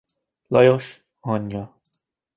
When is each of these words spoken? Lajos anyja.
Lajos 0.49 1.05
anyja. 1.21 1.63